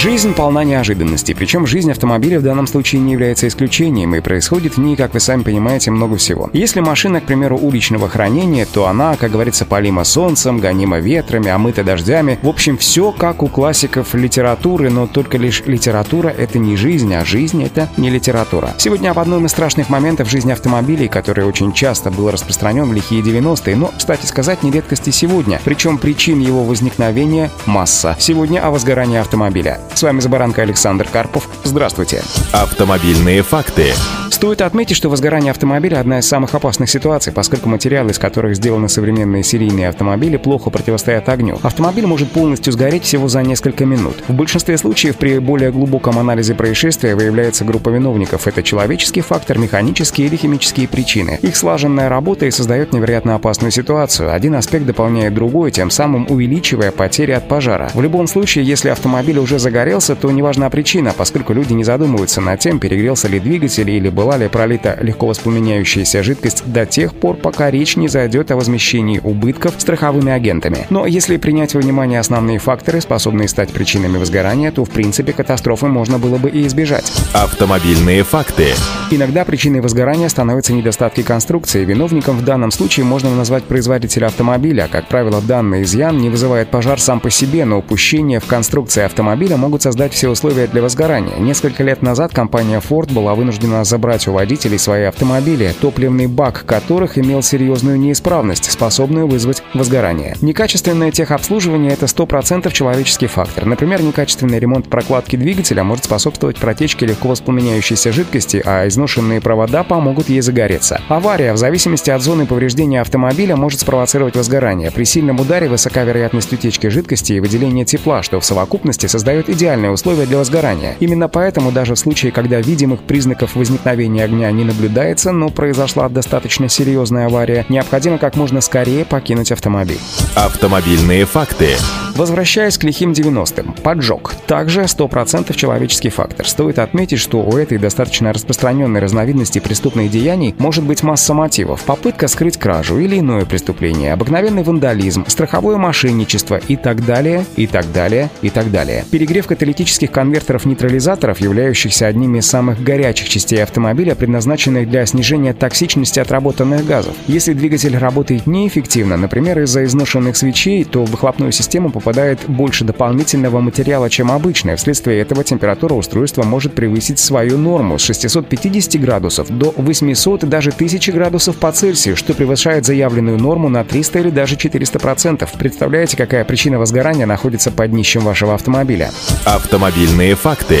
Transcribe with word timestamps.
Жизнь 0.00 0.32
полна 0.32 0.62
неожиданностей, 0.62 1.34
причем 1.34 1.66
жизнь 1.66 1.90
автомобиля 1.90 2.38
в 2.38 2.44
данном 2.44 2.68
случае 2.68 3.00
не 3.00 3.14
является 3.14 3.48
исключением, 3.48 4.14
и 4.14 4.20
происходит 4.20 4.76
в 4.76 4.80
ней, 4.80 4.94
как 4.94 5.12
вы 5.12 5.18
сами 5.18 5.42
понимаете, 5.42 5.90
много 5.90 6.16
всего. 6.16 6.48
Если 6.52 6.78
машина, 6.78 7.20
к 7.20 7.24
примеру, 7.24 7.58
уличного 7.58 8.08
хранения, 8.08 8.64
то 8.64 8.86
она, 8.86 9.16
как 9.16 9.32
говорится, 9.32 9.66
полима 9.66 10.04
солнцем, 10.04 10.60
гонима 10.60 11.00
ветрами, 11.00 11.48
омыта 11.48 11.82
дождями. 11.82 12.38
В 12.42 12.48
общем, 12.48 12.78
все 12.78 13.10
как 13.10 13.42
у 13.42 13.48
классиков 13.48 14.14
литературы, 14.14 14.88
но 14.88 15.08
только 15.08 15.36
лишь 15.36 15.64
литература— 15.66 16.28
это 16.38 16.60
не 16.60 16.76
жизнь, 16.76 17.12
а 17.12 17.24
жизнь— 17.24 17.60
это 17.64 17.88
не 17.96 18.08
литература. 18.08 18.74
Сегодня 18.78 19.10
об 19.10 19.18
одном 19.18 19.46
из 19.46 19.50
страшных 19.50 19.88
моментов 19.88 20.30
жизни 20.30 20.52
автомобилей, 20.52 21.08
который 21.08 21.44
очень 21.44 21.72
часто 21.72 22.12
был 22.12 22.30
распространен 22.30 22.84
в 22.84 22.92
лихие 22.92 23.20
90-е, 23.20 23.74
но, 23.74 23.90
кстати 23.98 24.26
сказать, 24.26 24.62
не 24.62 24.70
редкости 24.70 25.10
сегодня. 25.10 25.60
Причем 25.64 25.98
причин 25.98 26.38
его 26.38 26.62
возникновения 26.62 27.50
масса. 27.66 28.16
Сегодня 28.20 28.64
о 28.64 28.70
возгорании 28.70 29.18
автомобиля. 29.18 29.80
С 29.94 30.02
вами 30.02 30.20
Забаранка 30.20 30.62
Александр 30.62 31.08
Карпов. 31.08 31.48
Здравствуйте. 31.64 32.22
Автомобильные 32.52 33.42
факты. 33.42 33.92
Стоит 34.38 34.62
отметить, 34.62 34.94
что 34.94 35.08
возгорание 35.08 35.50
автомобиля– 35.50 35.98
одна 35.98 36.20
из 36.20 36.28
самых 36.28 36.54
опасных 36.54 36.88
ситуаций, 36.88 37.32
поскольку 37.32 37.68
материалы, 37.68 38.12
из 38.12 38.20
которых 38.20 38.54
сделаны 38.54 38.88
современные 38.88 39.42
серийные 39.42 39.88
автомобили, 39.88 40.36
плохо 40.36 40.70
противостоят 40.70 41.28
огню. 41.28 41.58
Автомобиль 41.64 42.06
может 42.06 42.30
полностью 42.30 42.72
сгореть 42.72 43.02
всего 43.02 43.26
за 43.26 43.42
несколько 43.42 43.84
минут. 43.84 44.14
В 44.28 44.34
большинстве 44.34 44.78
случаев 44.78 45.16
при 45.16 45.40
более 45.40 45.72
глубоком 45.72 46.20
анализе 46.20 46.54
происшествия 46.54 47.16
выявляется 47.16 47.64
группа 47.64 47.88
виновников. 47.88 48.46
Это 48.46 48.62
человеческий 48.62 49.22
фактор, 49.22 49.58
механические 49.58 50.28
или 50.28 50.36
химические 50.36 50.86
причины. 50.86 51.40
Их 51.42 51.56
слаженная 51.56 52.08
работа 52.08 52.46
и 52.46 52.52
создает 52.52 52.92
невероятно 52.92 53.34
опасную 53.34 53.72
ситуацию. 53.72 54.32
Один 54.32 54.54
аспект 54.54 54.86
дополняет 54.86 55.34
другой, 55.34 55.72
тем 55.72 55.90
самым 55.90 56.28
увеличивая 56.30 56.92
потери 56.92 57.32
от 57.32 57.48
пожара. 57.48 57.90
В 57.92 58.00
любом 58.00 58.28
случае, 58.28 58.64
если 58.64 58.90
автомобиль 58.90 59.40
уже 59.40 59.58
загорелся, 59.58 60.14
то 60.14 60.30
неважна 60.30 60.70
причина, 60.70 61.12
поскольку 61.12 61.52
люди 61.52 61.72
не 61.72 61.82
задумываются 61.82 62.40
над 62.40 62.60
тем, 62.60 62.78
перегрелся 62.78 63.26
ли 63.26 63.40
двигатель 63.40 63.90
или 63.90 64.08
был 64.08 64.27
ли 64.36 64.48
пролита 64.48 64.98
легко 65.00 65.26
воспламеняющаяся 65.26 66.22
жидкость 66.22 66.64
до 66.66 66.86
тех 66.86 67.14
пор, 67.14 67.36
пока 67.36 67.70
речь 67.70 67.96
не 67.96 68.08
зайдет 68.08 68.50
о 68.50 68.56
возмещении 68.56 69.20
убытков 69.22 69.74
страховыми 69.78 70.32
агентами. 70.32 70.86
Но 70.90 71.06
если 71.06 71.36
принять 71.36 71.74
во 71.74 71.80
внимание 71.80 72.20
основные 72.20 72.58
факторы, 72.58 73.00
способные 73.00 73.48
стать 73.48 73.70
причинами 73.70 74.18
возгорания, 74.18 74.70
то 74.70 74.84
в 74.84 74.90
принципе 74.90 75.32
катастрофы 75.32 75.86
можно 75.86 76.18
было 76.18 76.38
бы 76.38 76.50
и 76.50 76.66
избежать. 76.66 77.10
Автомобильные 77.32 78.24
факты. 78.24 78.74
Иногда 79.10 79.44
причиной 79.44 79.80
возгорания 79.80 80.28
становятся 80.28 80.72
недостатки 80.72 81.22
конструкции. 81.22 81.84
Виновником 81.84 82.36
в 82.36 82.44
данном 82.44 82.70
случае 82.70 83.04
можно 83.04 83.34
назвать 83.34 83.64
производителя 83.64 84.26
автомобиля. 84.26 84.88
Как 84.90 85.08
правило, 85.08 85.40
данный 85.40 85.82
изъян 85.82 86.18
не 86.18 86.28
вызывает 86.28 86.70
пожар 86.70 87.00
сам 87.00 87.20
по 87.20 87.30
себе, 87.30 87.64
но 87.64 87.78
упущения 87.78 88.40
в 88.40 88.46
конструкции 88.46 89.02
автомобиля 89.02 89.56
могут 89.56 89.82
создать 89.82 90.12
все 90.12 90.28
условия 90.28 90.66
для 90.66 90.82
возгорания. 90.82 91.36
Несколько 91.38 91.82
лет 91.82 92.02
назад 92.02 92.34
компания 92.34 92.80
Ford 92.80 93.12
была 93.12 93.34
вынуждена 93.34 93.84
забрать 93.84 94.17
забрать 94.18 94.28
у 94.28 94.32
водителей 94.32 94.78
свои 94.78 95.04
автомобили, 95.04 95.72
топливный 95.80 96.26
бак 96.26 96.64
которых 96.66 97.18
имел 97.18 97.42
серьезную 97.42 97.98
неисправность, 97.98 98.70
способную 98.70 99.26
вызвать 99.26 99.62
возгорание. 99.74 100.36
Некачественное 100.40 101.10
техобслуживание– 101.10 101.92
это 101.92 102.06
100% 102.06 102.72
человеческий 102.72 103.26
фактор. 103.26 103.66
Например, 103.66 104.02
некачественный 104.02 104.58
ремонт 104.58 104.88
прокладки 104.88 105.36
двигателя 105.36 105.84
может 105.84 106.04
способствовать 106.04 106.56
протечке 106.56 107.06
легко 107.06 107.28
воспламеняющейся 107.28 108.12
жидкости, 108.12 108.62
а 108.64 108.86
изношенные 108.88 109.40
провода 109.40 109.84
помогут 109.84 110.28
ей 110.28 110.40
загореться. 110.40 111.00
Авария, 111.08 111.52
в 111.52 111.56
зависимости 111.56 112.10
от 112.10 112.22
зоны 112.22 112.46
повреждения 112.46 113.00
автомобиля, 113.00 113.56
может 113.56 113.80
спровоцировать 113.80 114.36
возгорание. 114.36 114.90
При 114.90 115.04
сильном 115.04 115.40
ударе 115.40 115.68
высока 115.68 116.04
вероятность 116.04 116.52
утечки 116.52 116.88
жидкости 116.88 117.34
и 117.34 117.40
выделения 117.40 117.84
тепла, 117.84 118.22
что 118.22 118.40
в 118.40 118.44
совокупности 118.44 119.06
создает 119.06 119.48
идеальные 119.48 119.90
условия 119.90 120.26
для 120.26 120.38
возгорания. 120.38 120.96
Именно 121.00 121.28
поэтому 121.28 121.70
даже 121.70 121.94
в 121.94 121.98
случае, 121.98 122.32
когда 122.32 122.60
видимых 122.60 123.00
признаков 123.02 123.54
возникновения 123.54 124.07
возникновения 124.08 124.24
огня 124.24 124.50
не 124.50 124.64
наблюдается, 124.64 125.32
но 125.32 125.48
произошла 125.50 126.08
достаточно 126.08 126.68
серьезная 126.68 127.26
авария, 127.26 127.64
необходимо 127.68 128.18
как 128.18 128.36
можно 128.36 128.60
скорее 128.60 129.04
покинуть 129.04 129.52
автомобиль. 129.52 130.00
Автомобильные 130.34 131.24
факты. 131.24 131.76
Возвращаясь 132.14 132.78
к 132.78 132.84
лихим 132.84 133.12
90-м, 133.12 133.74
поджог. 133.82 134.34
Также 134.46 134.82
100% 134.82 135.54
человеческий 135.54 136.08
фактор. 136.08 136.48
Стоит 136.48 136.78
отметить, 136.80 137.20
что 137.20 137.42
у 137.42 137.56
этой 137.56 137.78
достаточно 137.78 138.32
распространенной 138.32 138.98
разновидности 138.98 139.60
преступных 139.60 140.10
деяний 140.10 140.54
может 140.58 140.84
быть 140.84 141.04
масса 141.04 141.32
мотивов. 141.32 141.82
Попытка 141.82 142.26
скрыть 142.26 142.56
кражу 142.56 142.98
или 142.98 143.20
иное 143.20 143.44
преступление, 143.44 144.14
обыкновенный 144.14 144.64
вандализм, 144.64 145.24
страховое 145.28 145.76
мошенничество 145.76 146.56
и 146.56 146.74
так 146.74 147.04
далее, 147.04 147.44
и 147.56 147.68
так 147.68 147.92
далее, 147.92 148.30
и 148.42 148.50
так 148.50 148.72
далее. 148.72 149.04
Перегрев 149.12 149.46
каталитических 149.46 150.10
конвертеров-нейтрализаторов, 150.10 151.40
являющихся 151.40 152.08
одними 152.08 152.38
из 152.38 152.46
самых 152.46 152.82
горячих 152.82 153.28
частей 153.28 153.62
автомобиля, 153.62 153.97
предназначенных 154.14 154.88
для 154.88 155.06
снижения 155.06 155.54
токсичности 155.54 156.20
отработанных 156.20 156.86
газов. 156.86 157.14
Если 157.26 157.52
двигатель 157.52 157.96
работает 157.96 158.46
неэффективно, 158.46 159.16
например, 159.16 159.60
из-за 159.60 159.84
изношенных 159.84 160.36
свечей, 160.36 160.84
то 160.84 161.04
в 161.04 161.10
выхлопную 161.10 161.52
систему 161.52 161.90
попадает 161.90 162.18
попадает 162.18 162.48
больше 162.48 162.84
дополнительного 162.84 163.60
материала, 163.60 164.10
чем 164.10 164.32
обычно. 164.32 164.76
Вследствие 164.76 165.20
этого 165.20 165.44
температура 165.44 165.94
устройства 165.94 166.42
может 166.42 166.74
превысить 166.74 167.18
свою 167.18 167.56
норму 167.58 167.98
с 167.98 168.02
650 168.02 169.00
градусов 169.00 169.48
до 169.48 169.72
800 169.76 170.44
и 170.44 170.46
даже 170.46 170.70
1000 170.70 171.12
градусов 171.12 171.56
по 171.56 171.70
Цельсию, 171.70 172.16
что 172.16 172.34
превышает 172.34 172.86
заявленную 172.86 173.38
норму 173.38 173.68
на 173.68 173.84
300 173.84 174.18
или 174.18 174.30
даже 174.30 174.56
400 174.56 174.98
процентов. 174.98 175.52
Представляете, 175.52 176.16
какая 176.16 176.44
причина 176.44 176.78
возгорания 176.78 177.26
находится 177.26 177.70
под 177.70 177.90
днищем 177.90 178.22
вашего 178.22 178.54
автомобиля? 178.54 179.10
Автомобильные 179.44 180.34
факты. 180.34 180.78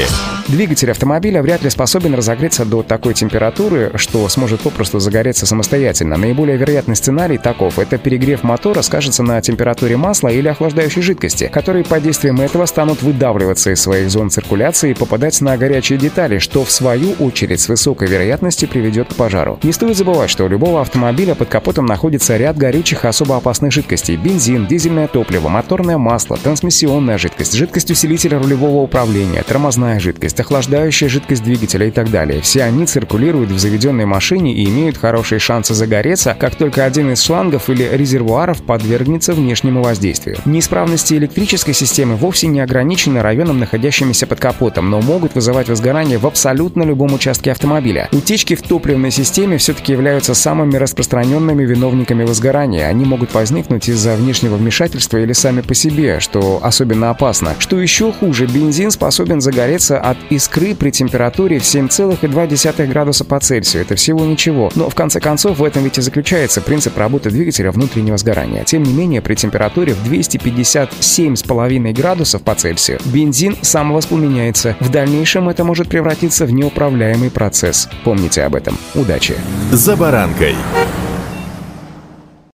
Двигатель 0.48 0.90
автомобиля 0.90 1.42
вряд 1.42 1.62
ли 1.62 1.68
способен 1.68 2.14
разогреться 2.14 2.64
до 2.64 2.82
такой 2.82 3.07
температуры, 3.14 3.92
что 3.94 4.28
сможет 4.28 4.60
попросту 4.60 4.98
загореться 4.98 5.46
самостоятельно. 5.46 6.16
Наиболее 6.16 6.56
вероятный 6.56 6.96
сценарий 6.96 7.38
таков– 7.38 7.78
это 7.80 7.98
перегрев 7.98 8.42
мотора 8.42 8.82
скажется 8.82 9.22
на 9.22 9.40
температуре 9.40 9.96
масла 9.96 10.28
или 10.28 10.48
охлаждающей 10.48 11.02
жидкости, 11.02 11.50
которые 11.52 11.84
под 11.84 12.02
действием 12.02 12.40
этого 12.40 12.66
станут 12.66 13.02
выдавливаться 13.02 13.70
из 13.70 13.80
своих 13.80 14.10
зон 14.10 14.30
циркуляции 14.30 14.90
и 14.90 14.94
попадать 14.94 15.40
на 15.40 15.56
горячие 15.56 15.98
детали, 15.98 16.38
что 16.38 16.64
в 16.64 16.70
свою 16.70 17.12
очередь 17.12 17.60
с 17.60 17.68
высокой 17.68 18.08
вероятностью 18.08 18.68
приведет 18.68 19.12
к 19.12 19.16
пожару. 19.16 19.58
Не 19.62 19.72
стоит 19.72 19.96
забывать, 19.96 20.30
что 20.30 20.44
у 20.44 20.48
любого 20.48 20.80
автомобиля 20.80 21.34
под 21.34 21.48
капотом 21.48 21.86
находится 21.86 22.36
ряд 22.36 22.56
горючих 22.56 23.04
особо 23.04 23.36
опасных 23.36 23.72
жидкостей– 23.72 24.16
бензин, 24.22 24.66
дизельное 24.66 25.08
топливо, 25.08 25.48
моторное 25.48 25.98
масло, 25.98 26.36
трансмиссионная 26.36 27.18
жидкость, 27.18 27.54
жидкость 27.54 27.90
усилителя 27.90 28.38
рулевого 28.38 28.82
управления, 28.82 29.42
тормозная 29.42 30.00
жидкость, 30.00 30.40
охлаждающая 30.40 31.08
жидкость 31.08 31.42
двигателя 31.42 31.86
и 31.86 31.90
так 31.90 32.10
далее. 32.10 32.40
Все 32.40 32.62
они 32.62 32.86
циркулируют 32.98 33.50
в 33.50 33.58
заведенной 33.60 34.06
машине 34.06 34.52
и 34.54 34.68
имеют 34.68 34.98
хорошие 34.98 35.38
шансы 35.38 35.72
загореться, 35.72 36.36
как 36.38 36.56
только 36.56 36.84
один 36.84 37.12
из 37.12 37.22
шлангов 37.22 37.70
или 37.70 37.88
резервуаров 37.92 38.60
подвергнется 38.62 39.34
внешнему 39.34 39.84
воздействию. 39.84 40.36
Неисправности 40.44 41.14
электрической 41.14 41.74
системы 41.74 42.16
вовсе 42.16 42.48
не 42.48 42.58
ограничены 42.58 43.22
районом, 43.22 43.60
находящимися 43.60 44.26
под 44.26 44.40
капотом, 44.40 44.90
но 44.90 45.00
могут 45.00 45.36
вызывать 45.36 45.68
возгорание 45.68 46.18
в 46.18 46.26
абсолютно 46.26 46.82
любом 46.82 47.14
участке 47.14 47.52
автомобиля. 47.52 48.08
Утечки 48.10 48.56
в 48.56 48.62
топливной 48.62 49.12
системе 49.12 49.58
все-таки 49.58 49.92
являются 49.92 50.34
самыми 50.34 50.74
распространенными 50.74 51.64
виновниками 51.64 52.24
возгорания. 52.24 52.88
Они 52.88 53.04
могут 53.04 53.32
возникнуть 53.32 53.88
из-за 53.88 54.16
внешнего 54.16 54.56
вмешательства 54.56 55.18
или 55.18 55.32
сами 55.32 55.60
по 55.60 55.74
себе, 55.74 56.18
что 56.18 56.58
особенно 56.62 57.10
опасно. 57.10 57.54
Что 57.60 57.80
еще 57.80 58.12
хуже, 58.12 58.46
бензин 58.46 58.90
способен 58.90 59.40
загореться 59.40 60.00
от 60.00 60.16
искры 60.30 60.74
при 60.74 60.90
температуре 60.90 61.60
в 61.60 61.62
7,2 61.62 62.87
градуса 62.88 63.24
по 63.24 63.38
Цельсию. 63.38 63.82
Это 63.82 63.94
всего 63.94 64.24
ничего. 64.24 64.70
Но 64.74 64.88
в 64.88 64.94
конце 64.94 65.20
концов 65.20 65.58
в 65.58 65.64
этом 65.64 65.84
ведь 65.84 65.98
и 65.98 66.00
заключается 66.00 66.60
принцип 66.60 66.96
работы 66.96 67.30
двигателя 67.30 67.70
внутреннего 67.70 68.16
сгорания. 68.16 68.64
Тем 68.64 68.82
не 68.82 68.92
менее, 68.92 69.22
при 69.22 69.34
температуре 69.34 69.94
в 69.94 70.10
257,5 70.10 71.92
градусов 71.92 72.42
по 72.42 72.54
Цельсию 72.54 72.98
бензин 73.04 73.56
самовоспламеняется. 73.62 74.76
В 74.80 74.90
дальнейшем 74.90 75.48
это 75.48 75.64
может 75.64 75.88
превратиться 75.88 76.46
в 76.46 76.52
неуправляемый 76.52 77.30
процесс. 77.30 77.88
Помните 78.04 78.42
об 78.42 78.54
этом. 78.54 78.76
Удачи! 78.94 79.34
За 79.70 79.96
баранкой. 79.96 80.54